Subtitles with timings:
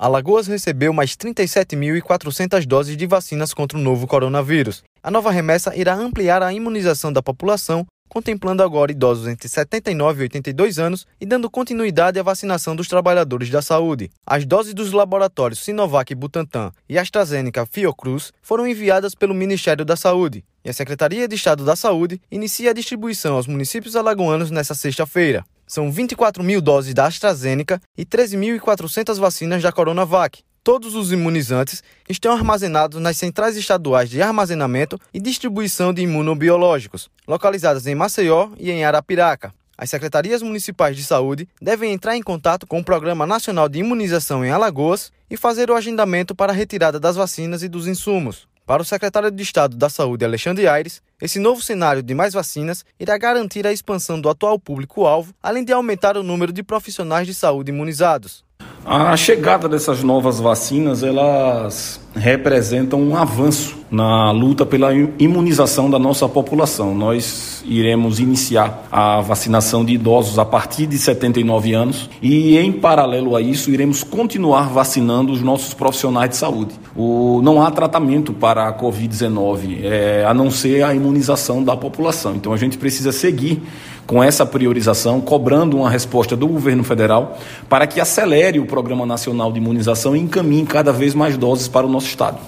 [0.00, 4.84] Alagoas recebeu mais 37.400 doses de vacinas contra o novo coronavírus.
[5.02, 10.22] A nova remessa irá ampliar a imunização da população, contemplando agora idosos entre 79 e
[10.24, 14.10] 82 anos e dando continuidade à vacinação dos trabalhadores da saúde.
[14.26, 20.44] As doses dos laboratórios Sinovac Butantan e AstraZeneca Fiocruz foram enviadas pelo Ministério da Saúde.
[20.64, 25.44] E a Secretaria de Estado da Saúde inicia a distribuição aos municípios alagoanos nesta sexta-feira.
[25.66, 30.42] São 24 mil doses da AstraZeneca e 13.400 vacinas da Coronavac.
[30.68, 37.86] Todos os imunizantes estão armazenados nas centrais estaduais de armazenamento e distribuição de imunobiológicos, localizadas
[37.86, 39.54] em Maceió e em Arapiraca.
[39.78, 44.44] As secretarias municipais de saúde devem entrar em contato com o Programa Nacional de Imunização
[44.44, 48.46] em Alagoas e fazer o agendamento para a retirada das vacinas e dos insumos.
[48.66, 52.84] Para o secretário de Estado da Saúde, Alexandre Aires, esse novo cenário de mais vacinas
[53.00, 57.32] irá garantir a expansão do atual público-alvo, além de aumentar o número de profissionais de
[57.32, 58.46] saúde imunizados.
[58.90, 66.28] A chegada dessas novas vacinas, elas representam um avanço na luta pela imunização da nossa
[66.28, 66.94] população.
[66.94, 73.34] Nós iremos iniciar a vacinação de idosos a partir de 79 anos e, em paralelo
[73.34, 76.74] a isso, iremos continuar vacinando os nossos profissionais de saúde.
[76.94, 82.34] O, não há tratamento para a Covid-19, é, a não ser a imunização da população.
[82.34, 83.62] Então, a gente precisa seguir
[84.08, 87.36] com essa priorização, cobrando uma resposta do governo federal
[87.68, 91.86] para que acelere o Programa Nacional de Imunização e encaminhe cada vez mais doses para
[91.86, 92.40] o nosso estado.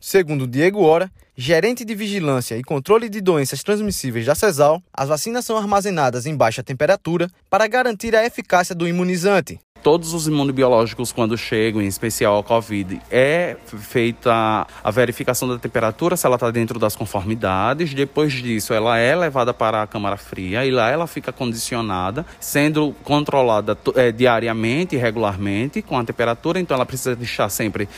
[0.00, 5.44] Segundo Diego Ora, gerente de vigilância e controle de doenças transmissíveis da CESAL, as vacinas
[5.44, 9.60] são armazenadas em baixa temperatura para garantir a eficácia do imunizante.
[9.88, 16.14] Todos os imunobiológicos, quando chegam, em especial a Covid, é feita a verificação da temperatura,
[16.14, 17.94] se ela está dentro das conformidades.
[17.94, 22.94] Depois disso, ela é levada para a câmara fria e lá ela fica condicionada, sendo
[23.02, 26.60] controlada é, diariamente regularmente com a temperatura.
[26.60, 27.88] Então, ela precisa deixar sempre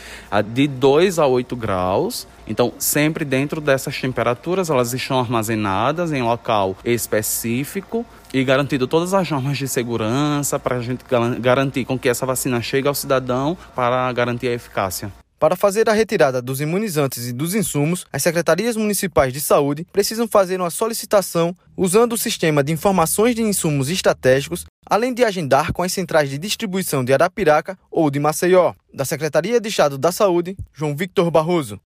[0.54, 2.24] de 2 a 8 graus.
[2.46, 9.30] Então, sempre dentro dessas temperaturas, elas estão armazenadas em local específico e garantido todas as
[9.30, 11.04] normas de segurança para a gente
[11.40, 15.12] garantir com que essa vacina chegue ao cidadão para garantir a eficácia.
[15.40, 20.28] Para fazer a retirada dos imunizantes e dos insumos, as secretarias municipais de saúde precisam
[20.28, 25.82] fazer uma solicitação usando o sistema de informações de insumos estratégicos, além de agendar com
[25.82, 28.74] as centrais de distribuição de Arapiraca ou de Maceió.
[28.92, 31.80] Da Secretaria de Estado da Saúde, João Victor Barroso.